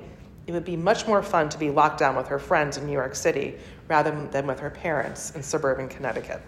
it 0.45 0.51
would 0.51 0.63
be 0.63 0.77
much 0.77 1.07
more 1.07 1.23
fun 1.23 1.49
to 1.49 1.57
be 1.57 1.71
locked 1.71 1.97
down 1.97 2.15
with 2.15 2.27
her 2.27 2.37
friends 2.37 2.77
in 2.77 2.85
New 2.85 2.91
York 2.91 3.15
City 3.15 3.55
rather 3.87 4.11
than 4.27 4.45
with 4.45 4.59
her 4.59 4.69
parents 4.69 5.31
in 5.31 5.41
suburban 5.41 5.89
Connecticut. 5.89 6.39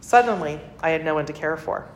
Suddenly, 0.00 0.58
I 0.80 0.88
had 0.88 1.04
no 1.04 1.14
one 1.14 1.26
to 1.26 1.34
care 1.34 1.58
for. 1.58 1.86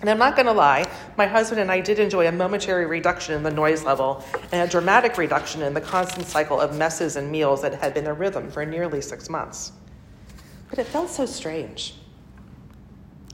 And 0.00 0.10
I'm 0.10 0.18
not 0.18 0.34
going 0.34 0.46
to 0.46 0.52
lie, 0.52 0.90
my 1.16 1.26
husband 1.28 1.60
and 1.60 1.70
I 1.70 1.78
did 1.78 2.00
enjoy 2.00 2.26
a 2.26 2.32
momentary 2.32 2.86
reduction 2.86 3.36
in 3.36 3.44
the 3.44 3.52
noise 3.52 3.84
level 3.84 4.24
and 4.50 4.68
a 4.68 4.68
dramatic 4.68 5.16
reduction 5.16 5.62
in 5.62 5.74
the 5.74 5.80
constant 5.80 6.26
cycle 6.26 6.60
of 6.60 6.76
messes 6.76 7.14
and 7.14 7.30
meals 7.30 7.62
that 7.62 7.74
had 7.74 7.94
been 7.94 8.08
a 8.08 8.14
rhythm 8.14 8.50
for 8.50 8.66
nearly 8.66 9.00
six 9.00 9.30
months. 9.30 9.70
But 10.70 10.80
it 10.80 10.88
felt 10.88 11.08
so 11.08 11.24
strange. 11.24 11.94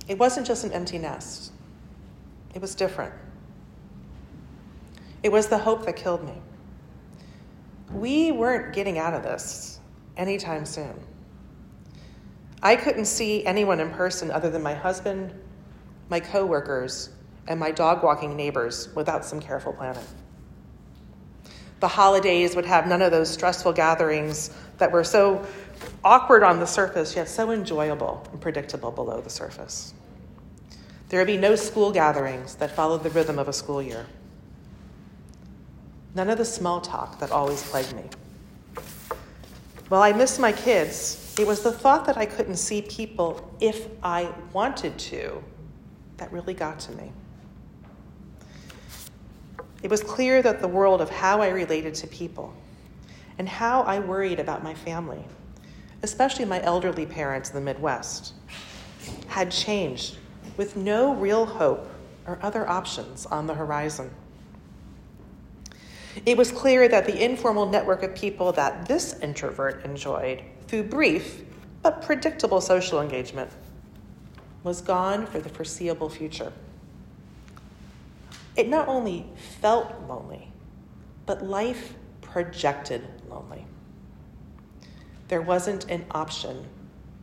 It 0.08 0.18
wasn't 0.18 0.46
just 0.46 0.64
an 0.64 0.72
empty 0.72 0.98
nest, 0.98 1.52
it 2.54 2.60
was 2.60 2.74
different. 2.74 3.14
It 5.22 5.30
was 5.30 5.48
the 5.48 5.58
hope 5.58 5.84
that 5.84 5.96
killed 5.96 6.24
me. 6.24 6.34
We 7.92 8.32
weren't 8.32 8.74
getting 8.74 8.98
out 8.98 9.12
of 9.12 9.22
this 9.22 9.80
anytime 10.16 10.64
soon. 10.64 10.94
I 12.62 12.76
couldn't 12.76 13.06
see 13.06 13.44
anyone 13.44 13.80
in 13.80 13.90
person 13.90 14.30
other 14.30 14.50
than 14.50 14.62
my 14.62 14.74
husband, 14.74 15.34
my 16.08 16.20
coworkers, 16.20 17.10
and 17.48 17.58
my 17.58 17.70
dog 17.70 18.02
walking 18.02 18.36
neighbors 18.36 18.88
without 18.94 19.24
some 19.24 19.40
careful 19.40 19.72
planning. 19.72 20.04
The 21.80 21.88
holidays 21.88 22.54
would 22.54 22.66
have 22.66 22.86
none 22.86 23.00
of 23.00 23.10
those 23.10 23.30
stressful 23.30 23.72
gatherings 23.72 24.50
that 24.76 24.92
were 24.92 25.04
so 25.04 25.46
awkward 26.04 26.42
on 26.42 26.60
the 26.60 26.66
surface, 26.66 27.16
yet 27.16 27.28
so 27.28 27.50
enjoyable 27.50 28.26
and 28.32 28.40
predictable 28.40 28.90
below 28.90 29.20
the 29.20 29.30
surface. 29.30 29.94
There 31.08 31.20
would 31.20 31.26
be 31.26 31.36
no 31.36 31.56
school 31.56 31.90
gatherings 31.90 32.54
that 32.56 32.70
followed 32.70 33.02
the 33.02 33.10
rhythm 33.10 33.38
of 33.38 33.48
a 33.48 33.52
school 33.52 33.82
year. 33.82 34.06
None 36.14 36.30
of 36.30 36.38
the 36.38 36.44
small 36.44 36.80
talk 36.80 37.18
that 37.20 37.30
always 37.30 37.62
plagued 37.62 37.94
me. 37.94 38.04
While 39.88 40.02
I 40.02 40.12
missed 40.12 40.38
my 40.38 40.52
kids, 40.52 41.34
it 41.38 41.46
was 41.46 41.62
the 41.62 41.72
thought 41.72 42.04
that 42.06 42.16
I 42.16 42.26
couldn't 42.26 42.56
see 42.56 42.82
people 42.82 43.56
if 43.60 43.88
I 44.02 44.32
wanted 44.52 44.98
to 44.98 45.42
that 46.16 46.30
really 46.32 46.54
got 46.54 46.78
to 46.80 46.92
me. 46.92 47.12
It 49.82 49.90
was 49.90 50.02
clear 50.02 50.42
that 50.42 50.60
the 50.60 50.68
world 50.68 51.00
of 51.00 51.10
how 51.10 51.40
I 51.40 51.48
related 51.48 51.94
to 51.96 52.06
people 52.06 52.54
and 53.38 53.48
how 53.48 53.82
I 53.82 53.98
worried 53.98 54.38
about 54.38 54.62
my 54.62 54.74
family, 54.74 55.24
especially 56.02 56.44
my 56.44 56.62
elderly 56.62 57.06
parents 57.06 57.50
in 57.50 57.54
the 57.54 57.60
Midwest, 57.60 58.34
had 59.28 59.50
changed 59.50 60.16
with 60.56 60.76
no 60.76 61.14
real 61.14 61.46
hope 61.46 61.88
or 62.26 62.38
other 62.42 62.68
options 62.68 63.26
on 63.26 63.46
the 63.46 63.54
horizon. 63.54 64.10
It 66.26 66.36
was 66.36 66.50
clear 66.50 66.88
that 66.88 67.06
the 67.06 67.24
informal 67.24 67.66
network 67.66 68.02
of 68.02 68.14
people 68.14 68.52
that 68.52 68.86
this 68.86 69.18
introvert 69.20 69.84
enjoyed 69.84 70.42
through 70.66 70.84
brief 70.84 71.42
but 71.82 72.02
predictable 72.02 72.60
social 72.60 73.00
engagement 73.00 73.50
was 74.62 74.80
gone 74.80 75.26
for 75.26 75.40
the 75.40 75.48
foreseeable 75.48 76.10
future. 76.10 76.52
It 78.56 78.68
not 78.68 78.88
only 78.88 79.26
felt 79.60 79.94
lonely, 80.06 80.52
but 81.24 81.44
life 81.44 81.94
projected 82.20 83.06
lonely. 83.28 83.64
There 85.30 85.40
wasn't 85.40 85.88
an 85.88 86.04
option 86.10 86.66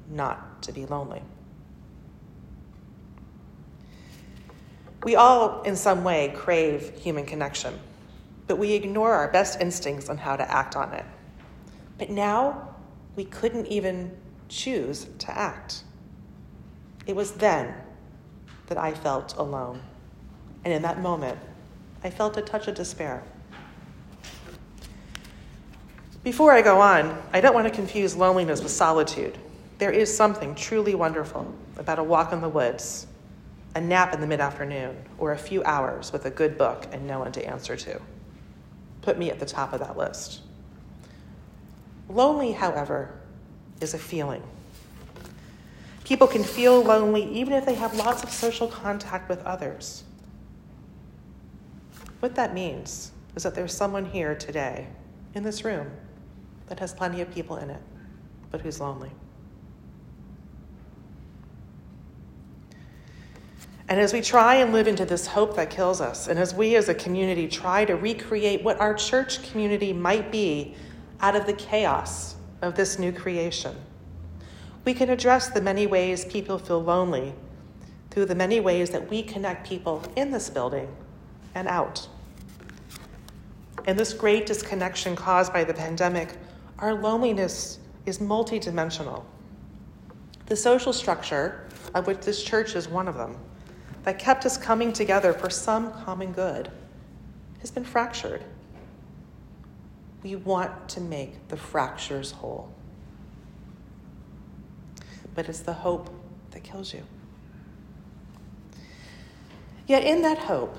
not 0.10 0.64
to 0.64 0.72
be 0.72 0.86
lonely. 0.86 1.22
We 5.04 5.18
all, 5.18 5.62
in 5.64 5.76
some 5.76 6.06
way, 6.06 6.34
crave 6.34 6.94
human 6.98 7.26
connection, 7.26 7.78
but 8.48 8.58
we 8.58 8.72
ignore 8.72 9.12
our 9.12 9.30
best 9.30 9.60
instincts 9.60 10.08
on 10.08 10.18
how 10.18 10.38
to 10.38 10.50
act 10.50 10.78
on 10.78 10.94
it. 10.94 11.04
But 11.98 12.10
now, 12.10 12.76
we 13.18 13.26
couldn't 13.26 13.66
even 13.66 14.16
choose 14.48 15.08
to 15.20 15.38
act. 15.38 15.84
It 17.08 17.16
was 17.16 17.34
then 17.34 17.76
that 18.68 18.78
I 18.78 18.94
felt 18.94 19.36
alone. 19.36 19.82
And 20.64 20.74
in 20.74 20.82
that 20.84 21.02
moment, 21.02 21.40
I 22.06 22.10
felt 22.10 22.38
a 22.38 22.42
touch 22.42 22.70
of 22.70 22.76
despair. 22.76 23.22
Before 26.28 26.52
I 26.52 26.62
go 26.62 26.82
on, 26.82 27.18
I 27.32 27.40
don't 27.40 27.54
want 27.54 27.70
to 27.70 27.74
confuse 27.74 28.14
loneliness 28.14 28.62
with 28.62 28.74
solitude. 28.74 29.38
There 29.78 29.92
is 29.92 30.14
something 30.14 30.56
truly 30.56 30.94
wonderful 30.94 31.56
about 31.78 32.00
a 32.00 32.04
walk 32.04 32.34
in 32.34 32.42
the 32.42 32.50
woods 32.50 33.08
a 33.76 33.80
nap 33.80 34.14
in 34.14 34.20
the 34.20 34.28
mid 34.28 34.42
afternoon, 34.42 34.98
or 35.20 35.32
a 35.32 35.38
few 35.38 35.64
hours 35.64 36.12
with 36.12 36.26
a 36.26 36.30
good 36.30 36.58
book 36.58 36.86
and 36.92 37.08
no 37.08 37.20
one 37.20 37.32
to 37.32 37.48
answer 37.48 37.78
to. 37.78 38.02
Put 39.04 39.18
me 39.18 39.32
at 39.32 39.40
the 39.40 39.46
top 39.46 39.72
of 39.72 39.80
that 39.80 39.98
list. 39.98 40.42
Lonely, 42.10 42.52
however, 42.52 43.18
is 43.80 43.94
a 43.94 43.98
feeling. 43.98 44.44
People 46.04 46.28
can 46.28 46.44
feel 46.44 46.82
lonely 46.82 47.24
even 47.24 47.54
if 47.54 47.66
they 47.66 47.76
have 47.76 47.96
lots 47.96 48.22
of 48.24 48.32
social 48.32 48.68
contact 48.68 49.30
with 49.30 49.42
others. 49.46 50.04
What 52.20 52.36
that 52.36 52.54
means 52.54 53.12
is 53.38 53.44
that 53.44 53.56
there's 53.56 53.74
someone 53.74 54.04
here 54.04 54.36
today 54.36 54.88
in 55.34 55.44
this 55.44 55.64
room 55.64 55.90
that 56.68 56.80
has 56.80 56.94
plenty 56.94 57.22
of 57.22 57.32
people 57.32 57.58
in 57.58 57.70
it, 57.70 57.82
but 58.52 58.62
who's 58.62 58.80
lonely. 58.80 59.12
And 63.90 64.02
as 64.02 64.12
we 64.12 64.22
try 64.22 64.56
and 64.56 64.74
live 64.74 64.88
into 64.88 65.06
this 65.06 65.28
hope 65.28 65.56
that 65.56 65.70
kills 65.70 66.02
us, 66.02 66.28
and 66.28 66.38
as 66.38 66.54
we 66.54 66.76
as 66.76 66.90
a 66.90 66.94
community 66.94 67.48
try 67.48 67.86
to 67.86 67.96
recreate 67.96 68.62
what 68.62 68.80
our 68.82 68.94
church 68.94 69.50
community 69.50 69.94
might 69.94 70.30
be 70.30 70.76
out 71.22 71.36
of 71.36 71.46
the 71.46 71.54
chaos 71.54 72.36
of 72.62 72.76
this 72.76 73.00
new 73.00 73.14
creation, 73.14 73.74
we 74.84 74.94
can 74.94 75.10
address 75.10 75.50
the 75.50 75.62
many 75.62 75.88
ways 75.88 76.26
people 76.26 76.58
feel 76.58 76.84
lonely 76.84 77.34
through 78.10 78.26
the 78.26 78.36
many 78.36 78.60
ways 78.60 78.90
that 78.90 79.10
we 79.10 79.24
connect 79.24 79.68
people 79.68 80.04
in 80.18 80.32
this 80.32 80.50
building 80.50 80.94
and 81.56 81.68
out. 81.68 82.08
In 83.86 83.96
this 83.96 84.12
great 84.12 84.46
disconnection 84.46 85.16
caused 85.16 85.54
by 85.54 85.64
the 85.64 85.74
pandemic, 85.74 86.34
our 86.80 86.94
loneliness 86.94 87.80
is 88.06 88.20
multidimensional. 88.20 89.24
The 90.46 90.56
social 90.56 90.94
structure, 90.94 91.68
of 91.94 92.08
which 92.08 92.20
this 92.20 92.44
church 92.44 92.76
is 92.76 92.88
one 92.88 93.08
of 93.08 93.16
them, 93.16 93.38
that 94.04 94.20
kept 94.20 94.46
us 94.46 94.58
coming 94.58 94.94
together 94.94 95.34
for 95.34 95.50
some 95.50 95.92
common 95.92 96.32
good 96.32 96.72
has 97.60 97.72
been 97.72 97.84
fractured. 97.84 98.44
We 100.24 100.36
want 100.36 100.90
to 100.90 101.02
make 101.02 101.48
the 101.50 101.58
fractures 101.58 102.32
whole. 102.32 102.72
But 105.36 105.50
it's 105.50 105.60
the 105.60 105.74
hope 105.74 106.10
that 106.52 106.64
kills 106.64 106.94
you. 106.94 107.04
Yet, 109.88 110.04
in 110.04 110.22
that 110.24 110.38
hope, 110.38 110.76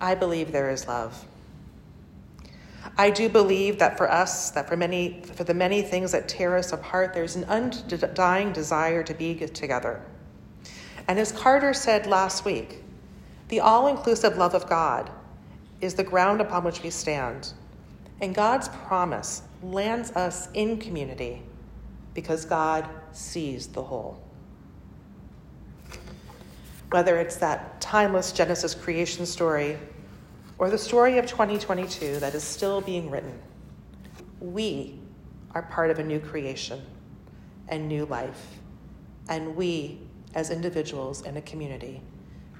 I 0.00 0.14
believe 0.14 0.52
there 0.52 0.70
is 0.70 0.86
love. 0.86 1.24
I 2.96 3.10
do 3.10 3.28
believe 3.28 3.78
that 3.78 3.96
for 3.96 4.10
us, 4.10 4.50
that 4.50 4.68
for 4.68 4.76
many, 4.76 5.22
for 5.22 5.44
the 5.44 5.54
many 5.54 5.82
things 5.82 6.12
that 6.12 6.28
tear 6.28 6.56
us 6.56 6.72
apart, 6.72 7.14
there's 7.14 7.36
an 7.36 7.44
undying 7.44 8.52
desire 8.52 9.02
to 9.02 9.14
be 9.14 9.34
together 9.34 10.02
and 11.08 11.18
as 11.18 11.32
Carter 11.32 11.74
said 11.74 12.06
last 12.06 12.44
week, 12.44 12.82
the 13.48 13.60
all 13.60 13.88
inclusive 13.88 14.36
love 14.36 14.54
of 14.54 14.68
God 14.68 15.10
is 15.80 15.94
the 15.94 16.04
ground 16.04 16.40
upon 16.40 16.64
which 16.64 16.82
we 16.82 16.90
stand. 16.90 17.52
And 18.20 18.34
God's 18.34 18.68
promise 18.68 19.42
lands 19.62 20.12
us 20.12 20.48
in 20.54 20.78
community 20.78 21.42
because 22.14 22.44
God 22.44 22.88
sees 23.12 23.66
the 23.66 23.82
whole. 23.82 24.18
Whether 26.90 27.18
it's 27.18 27.36
that 27.36 27.80
timeless 27.80 28.32
Genesis 28.32 28.74
creation 28.74 29.26
story 29.26 29.76
or 30.64 30.70
the 30.70 30.78
story 30.78 31.18
of 31.18 31.26
2022 31.26 32.20
that 32.20 32.34
is 32.34 32.42
still 32.42 32.80
being 32.80 33.10
written, 33.10 33.38
we 34.40 34.98
are 35.50 35.60
part 35.60 35.90
of 35.90 35.98
a 35.98 36.02
new 36.02 36.18
creation 36.18 36.80
and 37.68 37.86
new 37.86 38.06
life. 38.06 38.46
And 39.28 39.56
we 39.56 39.98
as 40.32 40.48
individuals 40.48 41.20
and 41.20 41.36
a 41.36 41.42
community 41.42 42.00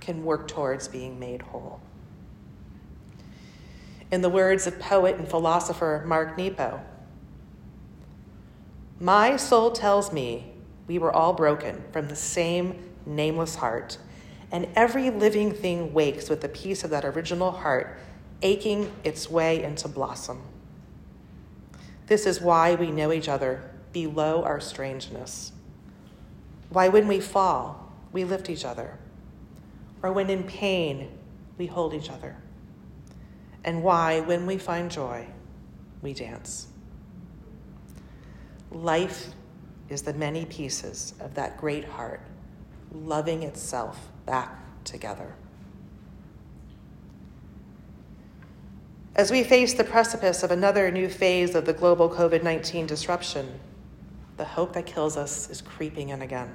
can 0.01 0.23
work 0.23 0.49
towards 0.49 0.87
being 0.87 1.19
made 1.19 1.40
whole. 1.40 1.81
In 4.12 4.21
the 4.21 4.29
words 4.29 4.67
of 4.67 4.79
poet 4.79 5.17
and 5.17 5.27
philosopher 5.27 6.05
Mark 6.07 6.37
Nepo, 6.37 6.83
my 9.01 9.38
soul 9.38 9.71
tells 9.71 10.12
me 10.12 10.53
we 10.87 10.99
were 10.99 11.11
all 11.11 11.33
broken 11.33 11.83
from 11.90 12.09
the 12.09 12.17
same 12.17 12.85
nameless 13.07 13.55
heart, 13.55 13.97
and 14.51 14.69
every 14.77 15.11
living 15.11 15.53
thing 15.53 15.93
wakes 15.93 16.29
with 16.29 16.45
a 16.45 16.49
piece 16.49 16.85
of 16.85 16.91
that 16.91 17.05
original 17.05 17.51
heart 17.51 17.99
aching 18.43 18.93
its 19.03 19.31
way 19.31 19.63
into 19.63 19.89
blossom. 19.89 20.43
This 22.07 22.27
is 22.27 22.41
why 22.41 22.75
we 22.75 22.91
know 22.91 23.13
each 23.13 23.29
other 23.29 23.71
below 23.93 24.43
our 24.43 24.61
strangeness. 24.61 25.53
Why, 26.69 26.89
when 26.89 27.09
we 27.09 27.21
fall, 27.21 27.93
we 28.13 28.25
lift 28.25 28.51
each 28.51 28.65
other, 28.65 28.99
or 30.03 30.13
when 30.13 30.29
in 30.29 30.43
pain, 30.43 31.17
we 31.57 31.67
hold 31.67 31.95
each 31.95 32.11
other. 32.11 32.37
And 33.65 33.83
why, 33.83 34.21
when 34.21 34.45
we 34.45 34.59
find 34.59 34.91
joy, 34.91 35.27
we 36.03 36.13
dance. 36.13 36.69
Life 38.71 39.29
is 39.89 40.03
the 40.03 40.13
many 40.13 40.45
pieces 40.45 41.15
of 41.21 41.35
that 41.35 41.57
great 41.57 41.85
heart 41.85 42.21
loving 42.95 43.43
itself 43.43 44.09
back 44.25 44.85
together. 44.85 45.35
As 49.17 49.31
we 49.31 49.45
face 49.45 49.75
the 49.75 49.85
precipice 49.85 50.43
of 50.43 50.51
another 50.51 50.91
new 50.91 51.09
phase 51.09 51.55
of 51.55 51.67
the 51.67 51.73
global 51.73 52.09
COVID 52.09 52.43
19 52.43 52.87
disruption, 52.87 53.61
the 54.37 54.45
hope 54.45 54.73
that 54.73 54.87
kills 54.87 55.17
us 55.17 55.49
is 55.51 55.61
creeping 55.61 56.09
in 56.09 56.23
again. 56.23 56.53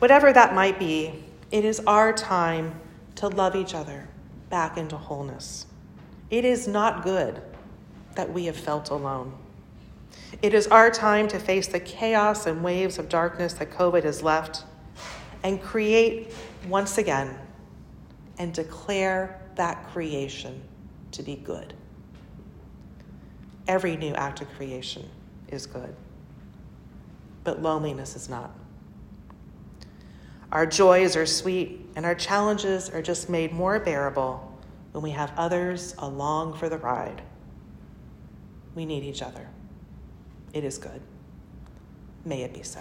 Whatever 0.00 0.32
that 0.32 0.54
might 0.54 0.78
be, 0.78 1.24
it 1.50 1.64
is 1.64 1.80
our 1.86 2.12
time 2.12 2.80
to 3.16 3.28
love 3.28 3.54
each 3.54 3.74
other 3.74 4.08
back 4.50 4.76
into 4.76 4.96
wholeness. 4.96 5.66
It 6.30 6.44
is 6.44 6.68
not 6.68 7.02
good 7.02 7.40
that 8.14 8.32
we 8.32 8.46
have 8.46 8.56
felt 8.56 8.90
alone. 8.90 9.32
It 10.42 10.54
is 10.54 10.66
our 10.68 10.90
time 10.90 11.28
to 11.28 11.38
face 11.38 11.66
the 11.66 11.80
chaos 11.80 12.46
and 12.46 12.62
waves 12.62 12.98
of 12.98 13.08
darkness 13.08 13.54
that 13.54 13.70
COVID 13.70 14.04
has 14.04 14.22
left 14.22 14.64
and 15.42 15.60
create 15.60 16.32
once 16.68 16.98
again 16.98 17.36
and 18.38 18.52
declare 18.52 19.40
that 19.56 19.88
creation 19.88 20.62
to 21.12 21.22
be 21.22 21.36
good. 21.36 21.74
Every 23.66 23.96
new 23.96 24.14
act 24.14 24.40
of 24.40 24.48
creation 24.54 25.08
is 25.48 25.66
good, 25.66 25.94
but 27.44 27.60
loneliness 27.60 28.16
is 28.16 28.28
not. 28.28 28.50
Our 30.50 30.64
joys 30.64 31.16
are 31.16 31.26
sweet, 31.26 31.86
and 31.94 32.06
our 32.06 32.14
challenges 32.14 32.88
are 32.88 33.02
just 33.02 33.28
made 33.28 33.52
more 33.52 33.78
bearable 33.78 34.58
when 34.92 35.02
we 35.02 35.10
have 35.10 35.32
others 35.36 35.94
along 35.98 36.54
for 36.54 36.70
the 36.70 36.78
ride. 36.78 37.20
We 38.74 38.86
need 38.86 39.04
each 39.04 39.20
other. 39.20 39.46
It 40.58 40.64
is 40.64 40.76
good. 40.76 41.00
May 42.24 42.42
it 42.42 42.52
be 42.52 42.64
so. 42.64 42.80